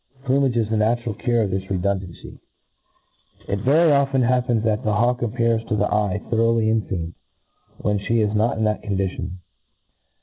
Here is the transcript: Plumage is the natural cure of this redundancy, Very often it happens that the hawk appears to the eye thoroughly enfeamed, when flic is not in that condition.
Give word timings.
Plumage 0.23 0.57
is 0.57 0.67
the 0.71 0.77
natural 0.77 1.13
cure 1.13 1.43
of 1.43 1.51
this 1.51 1.69
redundancy, 1.69 2.39
Very 3.47 3.91
often 3.91 4.23
it 4.23 4.27
happens 4.27 4.63
that 4.63 4.83
the 4.83 4.93
hawk 4.95 5.21
appears 5.21 5.63
to 5.65 5.75
the 5.75 5.93
eye 5.93 6.19
thoroughly 6.31 6.71
enfeamed, 6.71 7.13
when 7.77 7.99
flic 7.99 8.27
is 8.27 8.33
not 8.33 8.57
in 8.57 8.63
that 8.63 8.81
condition. 8.81 9.41